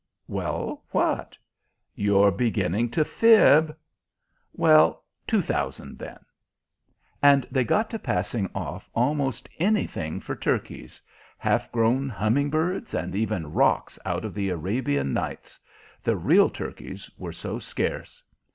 [0.27, 1.37] "Well, what?"
[1.93, 3.77] "You're beginning to fib."
[4.51, 6.17] "Well, two thousand, then."
[7.21, 10.99] And they got to passing off almost anything for turkeys
[11.37, 15.59] half grown humming birds, and even rocs out of the Arabian Nights
[16.01, 18.23] the real turkeys were so scarce.